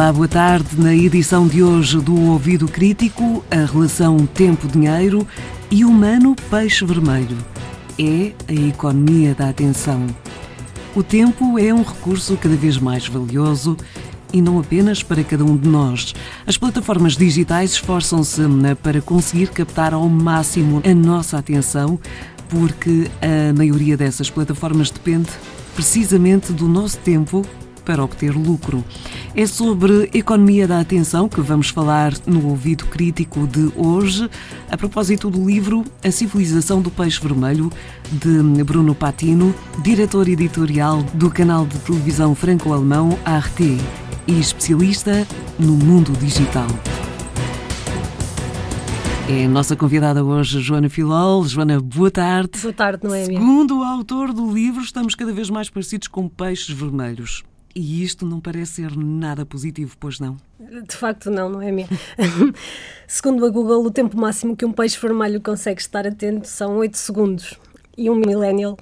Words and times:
Olá, 0.00 0.14
boa 0.14 0.28
tarde. 0.28 0.80
Na 0.80 0.94
edição 0.94 1.46
de 1.46 1.62
hoje 1.62 2.00
do 2.00 2.18
Ouvido 2.30 2.66
Crítico, 2.66 3.44
a 3.50 3.70
relação 3.70 4.26
tempo-dinheiro 4.26 5.28
e 5.70 5.84
humano-peixe 5.84 6.86
vermelho. 6.86 7.36
É 7.98 8.32
a 8.48 8.68
economia 8.68 9.34
da 9.34 9.50
atenção. 9.50 10.06
O 10.96 11.02
tempo 11.02 11.58
é 11.58 11.74
um 11.74 11.82
recurso 11.82 12.34
cada 12.38 12.56
vez 12.56 12.78
mais 12.78 13.06
valioso 13.08 13.76
e 14.32 14.40
não 14.40 14.58
apenas 14.58 15.02
para 15.02 15.22
cada 15.22 15.44
um 15.44 15.54
de 15.54 15.68
nós. 15.68 16.14
As 16.46 16.56
plataformas 16.56 17.14
digitais 17.14 17.72
esforçam-se 17.72 18.40
para 18.82 19.02
conseguir 19.02 19.50
captar 19.50 19.92
ao 19.92 20.08
máximo 20.08 20.80
a 20.82 20.94
nossa 20.94 21.36
atenção, 21.36 22.00
porque 22.48 23.10
a 23.20 23.52
maioria 23.52 23.98
dessas 23.98 24.30
plataformas 24.30 24.90
depende 24.90 25.28
precisamente 25.74 26.54
do 26.54 26.66
nosso 26.66 26.96
tempo 27.00 27.44
para 27.90 28.04
obter 28.04 28.30
lucro. 28.30 28.84
É 29.34 29.44
sobre 29.46 30.08
economia 30.14 30.68
da 30.68 30.78
atenção 30.78 31.28
que 31.28 31.40
vamos 31.40 31.70
falar 31.70 32.12
no 32.24 32.46
ouvido 32.46 32.86
crítico 32.86 33.48
de 33.48 33.72
hoje, 33.74 34.30
a 34.70 34.76
propósito 34.76 35.28
do 35.28 35.44
livro 35.44 35.84
A 36.04 36.10
Civilização 36.12 36.80
do 36.80 36.88
Peixe 36.88 37.20
Vermelho, 37.20 37.68
de 38.12 38.62
Bruno 38.62 38.94
Patino, 38.94 39.52
diretor 39.82 40.28
editorial 40.28 41.02
do 41.14 41.28
canal 41.32 41.66
de 41.66 41.80
televisão 41.80 42.32
franco-alemão 42.32 43.18
ART 43.24 43.58
e 43.58 44.38
especialista 44.38 45.26
no 45.58 45.72
mundo 45.72 46.12
digital. 46.12 46.68
É 49.28 49.46
a 49.46 49.48
nossa 49.48 49.74
convidada 49.74 50.24
hoje, 50.24 50.60
Joana 50.60 50.88
Filol. 50.88 51.44
Joana, 51.44 51.80
boa 51.80 52.10
tarde. 52.10 52.60
Boa 52.62 52.72
tarde, 52.72 53.02
Noémia. 53.02 53.36
Segundo 53.36 53.80
o 53.80 53.82
autor 53.82 54.32
do 54.32 54.52
livro, 54.52 54.80
estamos 54.80 55.16
cada 55.16 55.32
vez 55.32 55.50
mais 55.50 55.68
parecidos 55.68 56.06
com 56.06 56.28
peixes 56.28 56.74
vermelhos. 56.74 57.42
E 57.74 58.02
isto 58.02 58.26
não 58.26 58.40
parece 58.40 58.82
ser 58.82 58.96
nada 58.96 59.46
positivo, 59.46 59.96
pois 59.98 60.18
não? 60.18 60.36
De 60.58 60.96
facto, 60.96 61.30
não, 61.30 61.48
não 61.48 61.62
é 61.62 61.70
mesmo? 61.70 61.96
Segundo 63.06 63.46
a 63.46 63.48
Google, 63.48 63.84
o 63.84 63.90
tempo 63.90 64.18
máximo 64.18 64.56
que 64.56 64.64
um 64.64 64.72
peixe 64.72 64.98
vermelho 65.00 65.40
consegue 65.40 65.80
estar 65.80 66.06
atento 66.06 66.48
são 66.48 66.78
8 66.78 66.96
segundos. 66.96 67.58
E 67.96 68.08
um 68.08 68.14
millennial, 68.14 68.76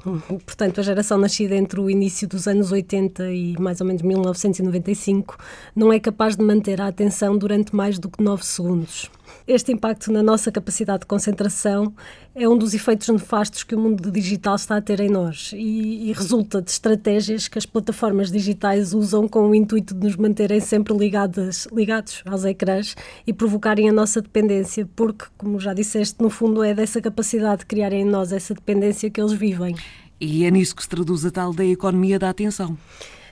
portanto, 0.46 0.80
a 0.80 0.82
geração 0.82 1.18
nascida 1.18 1.54
entre 1.56 1.80
o 1.80 1.90
início 1.90 2.28
dos 2.28 2.46
anos 2.46 2.70
80 2.70 3.30
e 3.32 3.58
mais 3.58 3.80
ou 3.80 3.86
menos 3.86 4.02
1995, 4.02 5.36
não 5.74 5.92
é 5.92 5.98
capaz 5.98 6.36
de 6.36 6.44
manter 6.44 6.80
a 6.80 6.86
atenção 6.86 7.36
durante 7.36 7.74
mais 7.74 7.98
do 7.98 8.08
que 8.08 8.22
9 8.22 8.44
segundos. 8.44 9.10
Este 9.46 9.72
impacto 9.72 10.12
na 10.12 10.22
nossa 10.22 10.52
capacidade 10.52 11.00
de 11.00 11.06
concentração 11.06 11.94
é 12.34 12.48
um 12.48 12.56
dos 12.56 12.74
efeitos 12.74 13.08
nefastos 13.08 13.64
que 13.64 13.74
o 13.74 13.78
mundo 13.78 14.10
digital 14.10 14.54
está 14.54 14.76
a 14.76 14.80
ter 14.80 15.00
em 15.00 15.08
nós 15.08 15.52
e, 15.54 16.08
e, 16.08 16.12
resulta 16.12 16.62
de 16.62 16.70
estratégias 16.70 17.48
que 17.48 17.58
as 17.58 17.66
plataformas 17.66 18.30
digitais 18.30 18.94
usam 18.94 19.26
com 19.26 19.48
o 19.48 19.54
intuito 19.54 19.94
de 19.94 20.06
nos 20.06 20.16
manterem 20.16 20.60
sempre 20.60 20.96
ligadas, 20.96 21.66
ligados 21.72 22.22
aos 22.26 22.44
ecrãs 22.44 22.94
e 23.26 23.32
provocarem 23.32 23.88
a 23.88 23.92
nossa 23.92 24.22
dependência, 24.22 24.88
porque, 24.94 25.24
como 25.36 25.58
já 25.58 25.74
disseste, 25.74 26.22
no 26.22 26.30
fundo 26.30 26.62
é 26.62 26.74
dessa 26.74 27.00
capacidade 27.00 27.60
de 27.60 27.66
criarem 27.66 28.02
em 28.02 28.04
nós 28.04 28.32
essa 28.32 28.54
dependência 28.54 29.10
que 29.10 29.20
eles 29.20 29.32
vivem. 29.32 29.74
E 30.20 30.44
é 30.44 30.50
nisso 30.50 30.74
que 30.74 30.82
se 30.82 30.88
traduz 30.88 31.24
a 31.24 31.30
tal 31.30 31.52
da 31.52 31.64
economia 31.64 32.18
da 32.18 32.30
atenção. 32.30 32.76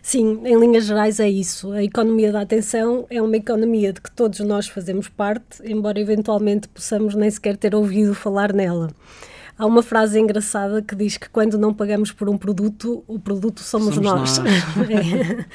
Sim, 0.09 0.41
em 0.45 0.57
linhas 0.57 0.85
gerais 0.85 1.19
é 1.19 1.29
isso. 1.29 1.73
A 1.73 1.83
economia 1.83 2.31
da 2.31 2.43
atenção 2.43 3.09
é 3.11 3.21
uma 3.21 3.37
economia 3.37 3.93
de 3.93 4.01
que 4.01 4.09
todos 4.09 4.39
nós 4.39 4.69
fazemos 4.69 5.09
parte, 5.09 5.61
embora 5.65 5.99
eventualmente 5.99 6.69
possamos 6.69 7.17
nem 7.17 7.29
sequer 7.29 7.57
ter 7.57 7.75
ouvido 7.75 8.15
falar 8.15 8.53
nela. 8.53 8.89
Há 9.59 9.65
uma 9.65 9.83
frase 9.83 10.21
engraçada 10.21 10.83
que 10.83 10.95
diz 10.95 11.17
que 11.17 11.31
quando 11.31 11.57
não 11.57 11.73
pagamos 11.73 12.13
por 12.13 12.29
um 12.29 12.37
produto, 12.37 13.03
o 13.09 13.19
produto 13.19 13.61
somos, 13.61 13.95
somos 13.95 14.11
nós. 14.11 14.39
nós. 14.39 14.49
é. 14.91 15.47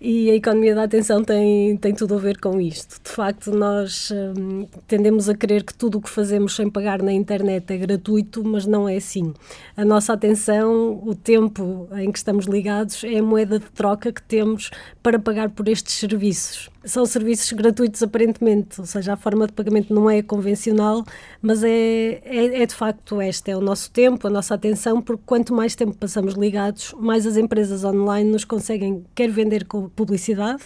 E 0.00 0.30
a 0.30 0.34
economia 0.34 0.76
da 0.76 0.84
atenção 0.84 1.24
tem, 1.24 1.76
tem 1.76 1.92
tudo 1.92 2.14
a 2.14 2.18
ver 2.18 2.38
com 2.38 2.60
isto. 2.60 3.00
De 3.02 3.10
facto, 3.10 3.50
nós 3.50 4.12
hum, 4.12 4.66
tendemos 4.86 5.28
a 5.28 5.34
crer 5.34 5.64
que 5.64 5.74
tudo 5.74 5.98
o 5.98 6.00
que 6.00 6.08
fazemos 6.08 6.54
sem 6.54 6.70
pagar 6.70 7.02
na 7.02 7.12
internet 7.12 7.72
é 7.72 7.76
gratuito, 7.76 8.44
mas 8.44 8.64
não 8.64 8.88
é 8.88 8.96
assim. 8.96 9.34
A 9.76 9.84
nossa 9.84 10.12
atenção, 10.12 11.02
o 11.04 11.14
tempo 11.16 11.88
em 11.96 12.12
que 12.12 12.18
estamos 12.18 12.46
ligados, 12.46 13.02
é 13.02 13.18
a 13.18 13.22
moeda 13.22 13.58
de 13.58 13.66
troca 13.66 14.12
que 14.12 14.22
temos 14.22 14.70
para 15.02 15.18
pagar 15.18 15.50
por 15.50 15.66
estes 15.66 15.94
serviços 15.94 16.70
são 16.88 17.04
serviços 17.04 17.52
gratuitos 17.52 18.02
aparentemente, 18.02 18.80
ou 18.80 18.86
seja, 18.86 19.12
a 19.12 19.16
forma 19.16 19.46
de 19.46 19.52
pagamento 19.52 19.92
não 19.92 20.08
é 20.08 20.22
convencional, 20.22 21.04
mas 21.40 21.62
é, 21.62 22.20
é, 22.24 22.62
é, 22.62 22.66
de 22.66 22.74
facto 22.74 23.20
esta, 23.20 23.47
é 23.50 23.56
o 23.56 23.60
nosso 23.60 23.90
tempo, 23.90 24.26
a 24.26 24.30
nossa 24.30 24.54
atenção, 24.54 25.00
porque 25.00 25.22
quanto 25.24 25.54
mais 25.54 25.74
tempo 25.74 25.94
passamos 25.96 26.34
ligados, 26.34 26.94
mais 26.98 27.26
as 27.26 27.36
empresas 27.36 27.84
online 27.84 28.30
nos 28.30 28.44
conseguem 28.44 29.04
quer 29.14 29.30
vender 29.30 29.64
com 29.66 29.88
publicidade, 29.88 30.62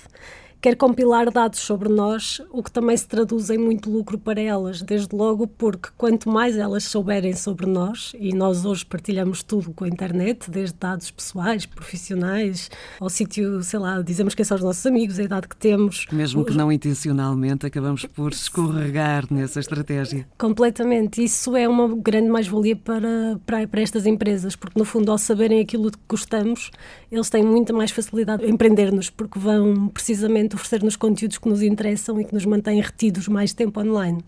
quer 0.62 0.76
compilar 0.76 1.28
dados 1.28 1.58
sobre 1.58 1.88
nós, 1.88 2.40
o 2.52 2.62
que 2.62 2.70
também 2.70 2.96
se 2.96 3.08
traduz 3.08 3.50
em 3.50 3.58
muito 3.58 3.90
lucro 3.90 4.16
para 4.16 4.40
elas, 4.40 4.80
desde 4.80 5.14
logo 5.14 5.48
porque 5.48 5.88
quanto 5.98 6.28
mais 6.28 6.56
elas 6.56 6.84
souberem 6.84 7.32
sobre 7.32 7.66
nós, 7.66 8.12
e 8.16 8.32
nós 8.32 8.64
hoje 8.64 8.86
partilhamos 8.86 9.42
tudo 9.42 9.72
com 9.72 9.84
a 9.84 9.88
internet, 9.88 10.48
desde 10.48 10.76
dados 10.78 11.10
pessoais, 11.10 11.66
profissionais, 11.66 12.70
ao 13.00 13.10
sítio, 13.10 13.60
sei 13.64 13.80
lá, 13.80 14.00
dizemos 14.02 14.36
quem 14.36 14.44
são 14.44 14.56
os 14.56 14.62
nossos 14.62 14.86
amigos, 14.86 15.18
a 15.18 15.24
idade 15.24 15.48
que 15.48 15.56
temos. 15.56 16.06
Mesmo 16.12 16.44
que 16.44 16.54
não 16.54 16.70
intencionalmente, 16.70 17.66
acabamos 17.66 18.06
por 18.06 18.30
escorregar 18.30 19.24
nessa 19.32 19.58
estratégia. 19.58 20.28
Completamente. 20.38 21.24
Isso 21.24 21.56
é 21.56 21.68
uma 21.68 21.88
grande 21.88 22.28
mais-valia 22.28 22.76
para, 22.76 23.36
para, 23.44 23.66
para 23.66 23.80
estas 23.80 24.06
empresas, 24.06 24.54
porque 24.54 24.78
no 24.78 24.84
fundo, 24.84 25.10
ao 25.10 25.18
saberem 25.18 25.58
aquilo 25.58 25.90
que 25.90 25.98
gostamos, 26.08 26.70
eles 27.10 27.28
têm 27.28 27.42
muita 27.42 27.72
mais 27.72 27.90
facilidade 27.90 28.44
em 28.44 28.50
empreender-nos, 28.50 29.10
porque 29.10 29.40
vão 29.40 29.88
precisamente 29.88 30.51
oferecer-nos 30.54 30.96
conteúdos 30.96 31.38
que 31.38 31.48
nos 31.48 31.62
interessam 31.62 32.20
e 32.20 32.24
que 32.24 32.34
nos 32.34 32.44
mantêm 32.44 32.80
retidos 32.80 33.28
mais 33.28 33.52
tempo 33.52 33.80
online. 33.80 34.24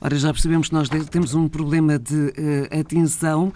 Ora, 0.00 0.16
já 0.16 0.32
percebemos 0.32 0.68
que 0.68 0.74
nós 0.74 0.88
temos 1.10 1.34
um 1.34 1.48
problema 1.48 1.98
de 1.98 2.14
uh, 2.14 2.80
atenção, 2.80 3.48
uh, 3.48 3.52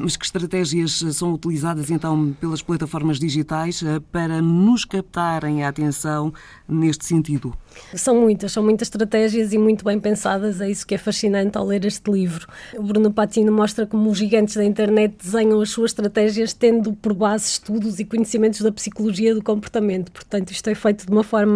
mas 0.00 0.16
que 0.16 0.24
estratégias 0.24 1.04
são 1.12 1.32
utilizadas 1.32 1.90
então 1.90 2.34
pelas 2.40 2.60
plataformas 2.60 3.18
digitais 3.18 3.80
uh, 3.82 4.00
para 4.12 4.42
nos 4.42 4.84
captarem 4.84 5.64
a 5.64 5.68
atenção 5.68 6.32
neste 6.68 7.04
sentido? 7.06 7.54
São 7.94 8.20
muitas, 8.20 8.52
são 8.52 8.62
muitas 8.62 8.86
estratégias 8.86 9.52
e 9.52 9.58
muito 9.58 9.84
bem 9.84 10.00
pensadas, 10.00 10.60
é 10.60 10.68
isso 10.68 10.86
que 10.86 10.94
é 10.94 10.98
fascinante 10.98 11.56
ao 11.56 11.64
ler 11.64 11.84
este 11.84 12.10
livro. 12.10 12.46
O 12.76 12.82
Bruno 12.82 13.12
Patino 13.12 13.52
mostra 13.52 13.86
como 13.86 14.10
os 14.10 14.18
gigantes 14.18 14.56
da 14.56 14.64
internet 14.64 15.14
desenham 15.22 15.60
as 15.60 15.70
suas 15.70 15.92
estratégias 15.92 16.52
tendo 16.52 16.92
por 16.92 17.14
base 17.14 17.46
estudos 17.46 18.00
e 18.00 18.04
conhecimentos 18.04 18.60
da 18.60 18.72
psicologia 18.72 19.34
do 19.34 19.42
comportamento. 19.42 20.10
Portanto, 20.10 20.50
isto 20.50 20.68
é 20.68 20.74
feito 20.74 21.06
de 21.06 21.12
uma 21.12 21.22
forma 21.22 21.47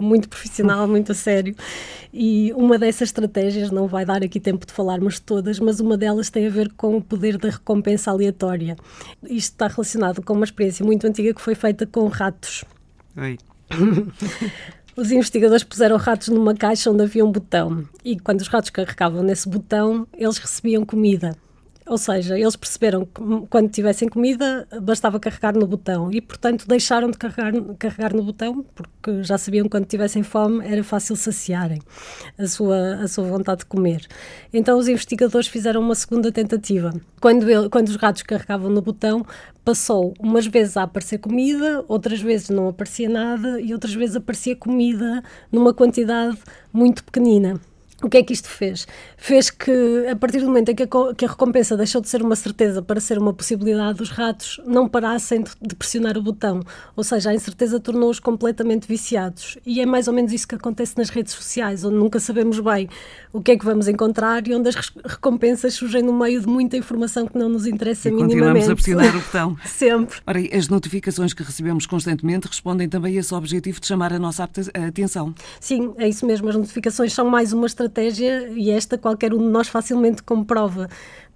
muito 0.00 0.28
profissional, 0.28 0.86
muito 0.88 1.12
a 1.12 1.14
sério. 1.14 1.54
E 2.12 2.52
uma 2.54 2.78
dessas 2.78 3.08
estratégias, 3.08 3.70
não 3.70 3.86
vai 3.86 4.04
dar 4.04 4.22
aqui 4.22 4.40
tempo 4.40 4.66
de 4.66 4.72
falarmos 4.72 5.20
todas, 5.20 5.60
mas 5.60 5.80
uma 5.80 5.96
delas 5.96 6.30
tem 6.30 6.46
a 6.46 6.50
ver 6.50 6.72
com 6.72 6.96
o 6.96 7.02
poder 7.02 7.36
da 7.36 7.50
recompensa 7.50 8.10
aleatória. 8.10 8.76
Isto 9.24 9.52
está 9.52 9.68
relacionado 9.68 10.22
com 10.22 10.32
uma 10.32 10.44
experiência 10.44 10.84
muito 10.84 11.06
antiga 11.06 11.34
que 11.34 11.40
foi 11.40 11.54
feita 11.54 11.86
com 11.86 12.06
ratos. 12.06 12.64
Oi. 13.16 13.38
Os 14.96 15.10
investigadores 15.10 15.62
puseram 15.62 15.98
ratos 15.98 16.28
numa 16.28 16.54
caixa 16.54 16.90
onde 16.90 17.02
havia 17.02 17.22
um 17.22 17.30
botão 17.30 17.86
e 18.02 18.18
quando 18.18 18.40
os 18.40 18.48
ratos 18.48 18.70
carregavam 18.70 19.22
nesse 19.22 19.46
botão, 19.46 20.08
eles 20.16 20.38
recebiam 20.38 20.86
comida. 20.86 21.36
Ou 21.86 21.96
seja, 21.96 22.36
eles 22.36 22.56
perceberam 22.56 23.04
que 23.04 23.22
quando 23.48 23.70
tivessem 23.70 24.08
comida 24.08 24.66
bastava 24.82 25.20
carregar 25.20 25.54
no 25.54 25.66
botão 25.68 26.10
e, 26.10 26.20
portanto, 26.20 26.66
deixaram 26.66 27.10
de 27.10 27.16
carregar, 27.16 27.52
carregar 27.78 28.12
no 28.12 28.24
botão 28.24 28.64
porque 28.74 29.22
já 29.22 29.38
sabiam 29.38 29.64
que 29.64 29.70
quando 29.70 29.86
tivessem 29.86 30.24
fome 30.24 30.66
era 30.66 30.82
fácil 30.82 31.14
saciarem 31.14 31.80
a 32.36 32.46
sua, 32.48 32.96
a 32.96 33.06
sua 33.06 33.24
vontade 33.24 33.60
de 33.60 33.66
comer. 33.66 34.04
Então, 34.52 34.76
os 34.76 34.88
investigadores 34.88 35.46
fizeram 35.46 35.80
uma 35.80 35.94
segunda 35.94 36.32
tentativa. 36.32 36.92
Quando, 37.20 37.48
ele, 37.48 37.68
quando 37.68 37.88
os 37.88 37.96
ratos 37.96 38.22
carregavam 38.22 38.68
no 38.68 38.82
botão, 38.82 39.24
passou 39.64 40.12
umas 40.18 40.46
vezes 40.46 40.76
a 40.76 40.82
aparecer 40.82 41.18
comida, 41.18 41.84
outras 41.86 42.20
vezes 42.20 42.48
não 42.50 42.68
aparecia 42.68 43.08
nada 43.08 43.60
e 43.60 43.72
outras 43.72 43.94
vezes 43.94 44.16
aparecia 44.16 44.56
comida 44.56 45.22
numa 45.52 45.72
quantidade 45.72 46.36
muito 46.72 47.04
pequenina. 47.04 47.60
O 48.02 48.10
que 48.10 48.18
é 48.18 48.22
que 48.22 48.32
isto 48.32 48.48
fez? 48.48 48.86
Fez 49.16 49.48
que, 49.48 50.06
a 50.10 50.14
partir 50.14 50.40
do 50.40 50.46
momento 50.46 50.70
em 50.70 50.74
que 50.74 50.82
a, 50.82 51.14
que 51.16 51.24
a, 51.24 51.28
recompensa 51.28 51.76
deixou 51.78 51.98
de 52.00 52.08
ser 52.10 52.20
uma 52.20 52.36
certeza 52.36 52.82
para 52.82 53.00
ser 53.00 53.18
uma 53.18 53.32
possibilidade, 53.32 54.02
os 54.02 54.10
ratos 54.10 54.60
não 54.66 54.86
parassem 54.86 55.42
de, 55.42 55.50
de 55.62 55.74
pressionar 55.74 56.18
o 56.18 56.22
botão. 56.22 56.60
Ou 56.94 57.02
seja, 57.02 57.30
a 57.30 57.34
incerteza 57.34 57.80
tornou-os 57.80 58.20
completamente 58.20 58.86
viciados. 58.86 59.56
E 59.64 59.80
é 59.80 59.86
mais 59.86 60.08
ou 60.08 60.14
menos 60.14 60.30
isso 60.34 60.46
que 60.46 60.54
acontece 60.54 60.96
nas 60.98 61.08
redes 61.08 61.32
sociais, 61.32 61.84
onde 61.84 61.96
nunca 61.96 62.20
sabemos 62.20 62.60
bem 62.60 62.86
o 63.32 63.40
que 63.40 63.52
é 63.52 63.58
que 63.58 63.64
vamos 63.64 63.88
encontrar 63.88 64.46
e 64.46 64.54
onde 64.54 64.68
as 64.68 64.92
recompensas 65.04 65.72
surgem 65.74 66.02
no 66.02 66.12
meio 66.12 66.40
de 66.40 66.46
muita 66.46 66.76
informação 66.76 67.26
que 67.26 67.38
não 67.38 67.48
nos 67.48 67.66
interessa 67.66 68.10
e 68.10 68.12
minimamente. 68.12 68.66
Continuamos 68.66 68.68
a 68.68 68.74
pressionar 68.74 69.16
o 69.16 69.20
botão. 69.24 69.56
Sempre. 69.64 70.18
Ora, 70.26 70.40
as 70.54 70.68
notificações 70.68 71.32
que 71.32 71.42
recebemos 71.42 71.86
constantemente 71.86 72.46
respondem 72.46 72.90
também 72.90 73.16
a 73.16 73.20
esse 73.20 73.34
objetivo 73.34 73.80
de 73.80 73.86
chamar 73.86 74.12
a 74.12 74.18
nossa 74.18 74.44
atenção. 74.44 75.34
Sim, 75.58 75.94
é 75.96 76.06
isso 76.06 76.26
mesmo. 76.26 76.48
As 76.50 76.56
notificações 76.56 77.14
são 77.14 77.28
mais 77.30 77.54
uma 77.54 77.66
estratégia 77.66 77.85
estratégia 77.86 78.48
e 78.48 78.70
esta 78.70 78.98
qualquer 78.98 79.32
um 79.32 79.38
de 79.38 79.48
nós 79.48 79.68
facilmente 79.68 80.22
comprova 80.22 80.88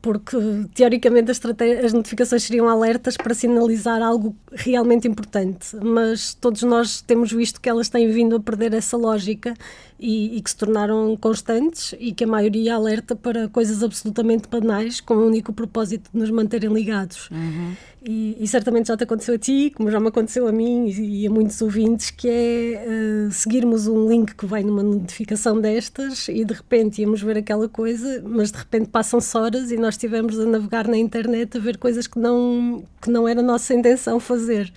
porque 0.02 0.36
teoricamente 0.74 1.30
as, 1.30 1.40
as, 1.84 1.92
notificações 1.92 2.42
seriam 2.42 2.68
alertas 2.68 3.16
para 3.16 3.34
sinalizar 3.34 4.02
algo 4.02 4.34
realmente 4.52 5.06
importante, 5.06 5.76
mas 5.76 6.34
todos 6.34 6.62
nós 6.62 7.02
temos 7.02 7.32
visto 7.32 7.60
que 7.60 7.68
elas 7.68 7.88
têm 7.88 8.08
vindo 8.10 8.36
a 8.36 8.40
perder 8.40 8.72
essa 8.72 8.96
lógica 8.96 9.54
e, 10.00 10.38
e, 10.38 10.40
que 10.40 10.50
se 10.50 10.56
tornaram 10.56 11.14
constantes 11.16 11.94
e 11.98 12.12
que 12.12 12.24
a 12.24 12.26
maioria 12.26 12.74
alerta 12.74 13.14
para 13.14 13.48
coisas 13.48 13.82
absolutamente 13.82 14.48
banais 14.48 15.00
com 15.00 15.14
o 15.14 15.26
único 15.26 15.52
propósito 15.52 16.10
de 16.12 16.18
nos 16.18 16.30
manterem 16.30 16.72
ligados. 16.72 17.28
Uhum. 17.30 17.76
E, 18.02 18.34
e, 18.40 18.48
certamente 18.48 18.88
já 18.88 18.96
te 18.96 19.04
aconteceu 19.04 19.34
a 19.34 19.38
ti, 19.38 19.70
como 19.76 19.90
já 19.90 20.00
me 20.00 20.08
aconteceu 20.08 20.48
a 20.48 20.52
mim 20.52 20.86
e, 20.86 21.22
e 21.22 21.26
a 21.26 21.30
muitos 21.30 21.60
ouvintes, 21.60 22.10
que 22.10 22.28
é 22.30 22.86
uh, 23.28 23.30
seguirmos 23.30 23.86
um 23.86 24.08
link 24.08 24.34
que 24.34 24.46
vai 24.46 24.62
numa 24.62 24.82
notificação 24.82 25.60
destas 25.60 26.26
e 26.28 26.42
de 26.42 26.54
repente 26.54 27.02
íamos 27.02 27.20
ver 27.20 27.36
aquela 27.36 27.68
coisa, 27.68 28.22
mas 28.24 28.50
de 28.50 28.56
repente 28.56 28.88
passam-se 28.88 29.36
horas 29.36 29.70
e 29.70 29.76
nós 29.76 29.89
estivemos 29.90 30.38
a 30.38 30.46
navegar 30.46 30.88
na 30.88 30.96
internet 30.96 31.56
a 31.56 31.60
ver 31.60 31.78
coisas 31.78 32.06
que 32.06 32.18
não, 32.18 32.84
que 33.00 33.10
não 33.10 33.28
era 33.28 33.42
nossa 33.42 33.74
intenção 33.74 34.18
fazer. 34.18 34.72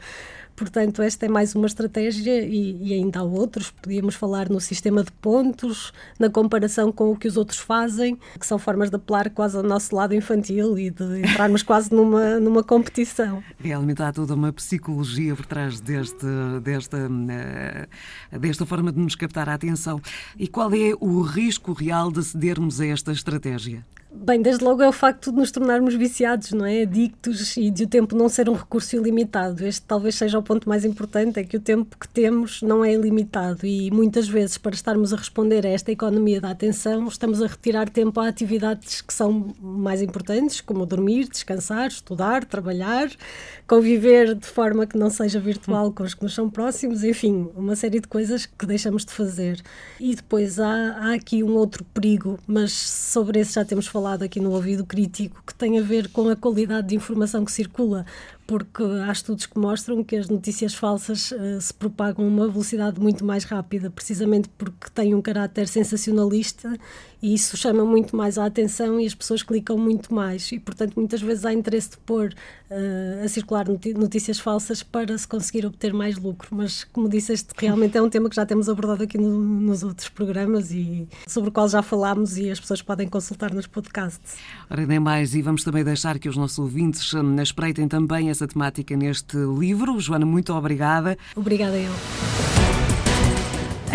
Portanto, 0.56 1.02
esta 1.02 1.26
é 1.26 1.30
mais 1.30 1.56
uma 1.56 1.66
estratégia 1.66 2.42
e, 2.42 2.78
e, 2.80 2.94
ainda 2.94 3.20
há 3.20 3.24
outros. 3.24 3.72
Podíamos 3.72 4.14
falar 4.14 4.50
no 4.50 4.62
sistema 4.62 5.04
de 5.04 5.12
pontos, 5.12 5.92
na 6.20 6.30
comparação 6.30 6.92
com 6.92 7.12
o 7.12 7.18
que 7.18 7.28
os 7.28 7.38
outros 7.38 7.58
fazem, 7.60 8.18
que 8.40 8.46
são 8.46 8.60
formas 8.60 8.90
de 8.90 8.96
apelar 8.96 9.32
quase 9.32 9.58
ao 9.58 9.64
nosso 9.64 9.96
lado 9.96 10.14
infantil 10.14 10.78
e 10.78 10.92
de 10.92 11.22
entrarmos 11.22 11.64
quase 11.64 11.94
numa, 11.94 12.40
numa 12.40 12.64
competição. 12.64 13.44
Realmente 13.58 14.04
há 14.04 14.12
toda 14.12 14.36
uma 14.36 14.54
psicologia 14.54 15.36
por 15.36 15.46
trás 15.46 15.80
deste, 15.80 16.26
desta, 16.62 16.98
uh, 16.98 18.40
desta 18.40 18.66
forma 18.66 18.92
de 18.92 19.00
nos 19.00 19.16
captar 19.16 19.50
a 19.50 19.56
atenção. 19.56 20.00
E 20.38 20.48
qual 20.48 20.72
é 20.74 20.94
o 21.00 21.22
risco 21.22 21.74
real 21.74 22.12
de 22.12 22.24
cedermos 22.24 22.80
a 22.80 22.86
esta 22.86 23.12
estratégia? 23.12 23.84
Bem, 24.16 24.44
desde 24.44 24.64
logo 24.64 24.84
é 24.84 24.88
o 24.88 24.92
facto 24.92 25.32
de 25.32 25.38
nos 25.38 25.50
tornarmos 25.50 25.96
viciados, 25.96 26.52
não 26.52 26.66
é? 26.66 26.84
Adictos 26.84 27.58
e 27.58 27.72
de 27.72 27.86
o 27.86 27.88
tempo 27.88 28.16
não 28.16 28.30
ser 28.30 28.48
um 28.48 28.54
recurso 28.54 28.96
ilimitado. 28.96 29.66
Este 29.66 29.82
talvez 29.82 30.14
seja 30.14 30.38
o 30.38 30.44
ponto 30.44 30.70
mais 30.70 30.86
importante, 30.86 31.40
é 31.40 31.44
que 31.44 31.58
o 31.58 31.60
tempo 31.60 31.98
que 31.98 32.08
temos 32.08 32.62
não 32.62 32.86
é 32.86 32.94
ilimitado 32.94 33.66
e 33.66 33.90
muitas 33.90 34.28
vezes 34.28 34.58
para 34.58 34.76
estarmos 34.76 35.14
a 35.14 35.18
responder 35.18 35.66
a 35.66 35.70
esta 35.70 35.92
economia 35.92 36.40
da 36.40 36.52
atenção, 36.52 37.08
estamos 37.08 37.42
a 37.42 37.48
retirar 37.48 37.90
tempo 37.90 38.20
a 38.20 38.28
atividades 38.28 39.02
que 39.02 39.14
são 39.14 39.52
mais 39.60 40.00
importantes, 40.00 40.62
como 40.62 40.86
dormir, 40.86 41.28
descansar, 41.28 41.88
estudar, 41.88 42.46
trabalhar, 42.46 43.10
conviver 43.68 44.36
de 44.36 44.46
forma 44.46 44.86
que 44.86 44.98
não 44.98 45.10
seja 45.10 45.40
virtual 45.40 45.92
com 45.92 46.04
os 46.04 46.14
que 46.14 46.22
nos 46.22 46.36
são 46.36 46.52
próximos, 46.52 47.04
enfim, 47.04 47.50
uma 47.56 47.76
série 47.76 48.00
de 48.00 48.08
coisas 48.08 48.46
que 48.46 48.66
deixamos 48.68 49.04
de 49.06 49.12
fazer. 49.12 49.60
E 50.00 50.16
depois 50.16 50.60
há, 50.60 50.98
há 51.00 51.14
aqui 51.16 51.44
um 51.44 51.56
outro 51.56 51.84
perigo, 51.96 52.40
mas 52.46 52.74
sobre 52.74 53.40
esse 53.40 53.56
já 53.56 53.66
temos 53.66 53.88
falado 53.88 54.03
falado 54.04 54.24
aqui 54.24 54.38
no 54.38 54.52
ouvido 54.52 54.86
crítico, 54.86 55.42
que 55.48 55.56
tem 55.56 55.80
a 55.80 55.82
ver 55.82 56.10
com 56.10 56.28
a 56.28 56.36
qualidade 56.36 56.90
de 56.90 56.96
informação 56.96 57.46
que 57.46 57.52
circula 57.54 58.06
porque 58.46 58.84
há 58.84 59.12
estudos 59.12 59.46
que 59.46 59.58
mostram 59.58 60.04
que 60.04 60.16
as 60.16 60.28
notícias 60.28 60.74
falsas 60.74 61.32
uh, 61.32 61.60
se 61.60 61.74
propagam 61.74 62.26
a 62.26 62.28
uma 62.28 62.48
velocidade 62.48 63.00
muito 63.00 63.24
mais 63.26 63.44
rápida, 63.44 63.90
precisamente 63.90 64.50
porque 64.58 64.90
têm 64.94 65.16
um 65.16 65.22
caráter 65.22 65.68
sensacionalista 65.68 66.78
e 67.24 67.34
isso 67.34 67.56
chama 67.56 67.86
muito 67.86 68.18
mais 68.18 68.38
a 68.38 68.46
atenção 68.46 69.00
e 69.00 69.06
as 69.06 69.16
pessoas 69.16 69.42
clicam 69.42 69.78
muito 69.78 70.14
mais. 70.14 70.52
E, 70.52 70.60
portanto, 70.60 70.96
muitas 70.98 71.22
vezes 71.22 71.46
há 71.46 71.54
interesse 71.54 71.92
de 71.92 71.98
pôr 72.00 72.34
uh, 72.70 73.24
a 73.24 73.28
circular 73.30 73.66
notícias 73.96 74.40
falsas 74.40 74.84
para 74.84 75.18
se 75.18 75.26
conseguir 75.26 75.66
obter 75.66 75.94
mais 75.94 76.18
lucro. 76.18 76.50
Mas, 76.52 76.84
como 76.84 77.08
disse, 77.08 77.32
este 77.32 77.54
realmente 77.58 77.98
é 77.98 78.02
um 78.02 78.10
tema 78.10 78.30
que 78.30 78.36
já 78.36 78.46
temos 78.46 78.68
abordado 78.68 79.04
aqui 79.04 79.18
no, 79.18 79.40
nos 79.40 79.84
outros 79.84 80.10
programas 80.10 80.72
e 80.72 81.08
sobre 81.26 81.48
o 81.48 81.54
qual 81.54 81.70
já 81.70 81.82
falámos 81.82 82.38
e 82.38 82.52
as 82.52 82.60
pessoas 82.60 82.82
podem 82.82 83.08
consultar 83.08 83.54
nos 83.54 83.68
podcasts. 83.68 84.36
Ora, 84.70 84.86
nem 84.86 85.00
mais, 85.00 85.34
e 85.34 85.42
vamos 85.42 85.64
também 85.64 85.82
deixar 85.82 86.20
que 86.20 86.28
os 86.28 86.36
nossos 86.36 86.60
ouvintes 86.60 87.14
hum, 87.14 87.42
espreitem 87.42 87.88
também 87.88 88.32
essa 88.34 88.48
temática 88.48 88.96
neste 88.98 89.38
livro. 89.38 90.00
Joana, 90.00 90.26
muito 90.26 90.54
obrigada. 90.54 91.18
Obrigada 91.36 91.78
eu. 91.78 91.92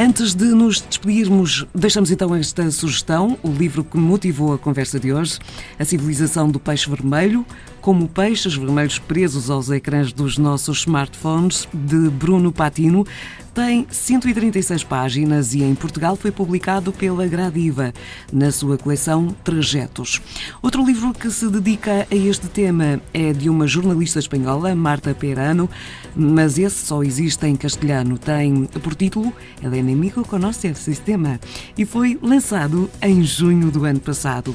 Antes 0.00 0.32
de 0.32 0.44
nos 0.44 0.81
despedirmos, 0.81 1.67
deixamos 1.75 2.12
então 2.12 2.32
esta 2.32 2.70
sugestão, 2.70 3.37
o 3.43 3.50
livro 3.50 3.82
que 3.82 3.99
motivou 3.99 4.55
a 4.55 4.58
conversa 4.58 5.00
de 5.00 5.12
hoje, 5.12 5.40
A 5.76 5.85
Civilização 5.85 6.49
do 6.49 6.61
Peixe 6.61 6.88
Vermelho, 6.88 7.44
como 7.88 8.06
peixes 8.06 8.55
vermelhos 8.55 8.99
presos 8.99 9.49
aos 9.49 9.70
ecrãs 9.70 10.12
dos 10.12 10.37
nossos 10.37 10.81
smartphones, 10.81 11.67
de 11.73 12.11
Bruno 12.11 12.52
Patino. 12.52 13.06
Tem 13.55 13.87
136 13.90 14.85
páginas 14.85 15.55
e 15.55 15.62
em 15.62 15.75
Portugal 15.75 16.14
foi 16.14 16.31
publicado 16.31 16.93
pela 16.93 17.26
Gradiva, 17.26 17.94
na 18.31 18.52
sua 18.52 18.76
coleção 18.76 19.35
Trajetos. 19.43 20.20
Outro 20.61 20.85
livro 20.85 21.14
que 21.14 21.31
se 21.31 21.49
dedica 21.49 22.06
a 22.11 22.14
este 22.14 22.46
tema 22.49 23.00
é 23.14 23.32
de 23.32 23.49
uma 23.49 23.67
jornalista 23.67 24.19
espanhola, 24.19 24.75
Marta 24.75 25.14
Perano, 25.14 25.69
mas 26.14 26.58
esse 26.58 26.85
só 26.85 27.02
existe 27.02 27.46
em 27.46 27.56
castelhano. 27.56 28.19
Tem 28.19 28.67
por 28.67 28.94
título 28.94 29.32
El 29.62 29.73
Enemigo 29.73 30.26
Conoce 30.26 30.69
el 30.69 30.76
Sistema 30.76 31.40
e 31.76 31.87
foi 31.87 32.19
lançado 32.23 32.90
em 33.00 33.25
junho 33.25 33.70
do 33.70 33.87
ano 33.87 33.99
passado. 33.99 34.55